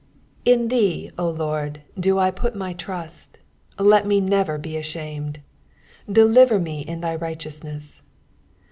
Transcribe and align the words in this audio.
IN 0.45 0.69
thee, 0.69 1.11
O 1.19 1.29
Lord, 1.29 1.83
do 1.99 2.17
I 2.17 2.31
put 2.31 2.55
my 2.55 2.73
trust; 2.73 3.37
let 3.77 4.03
me 4.07 4.19
never 4.19 4.57
be 4.57 4.75
ashamed: 4.75 5.41
deliver 6.11 6.59
me 6.59 6.81
in 6.81 7.01
thy 7.01 7.15
righteousness. 7.15 8.01